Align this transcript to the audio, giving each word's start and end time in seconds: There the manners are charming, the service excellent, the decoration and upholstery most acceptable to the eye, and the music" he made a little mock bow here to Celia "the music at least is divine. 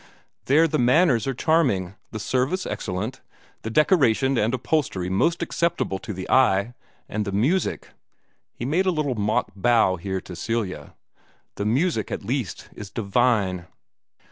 There 0.45 0.67
the 0.67 0.79
manners 0.79 1.27
are 1.27 1.33
charming, 1.35 1.93
the 2.09 2.19
service 2.19 2.65
excellent, 2.65 3.21
the 3.61 3.69
decoration 3.69 4.35
and 4.35 4.51
upholstery 4.51 5.11
most 5.11 5.43
acceptable 5.43 5.99
to 5.99 6.11
the 6.11 6.27
eye, 6.27 6.73
and 7.07 7.23
the 7.23 7.31
music" 7.31 7.89
he 8.55 8.65
made 8.65 8.87
a 8.87 8.91
little 8.91 9.13
mock 9.13 9.51
bow 9.55 9.97
here 9.97 10.19
to 10.19 10.35
Celia 10.35 10.95
"the 11.53 11.65
music 11.65 12.09
at 12.11 12.23
least 12.25 12.67
is 12.73 12.89
divine. 12.89 13.67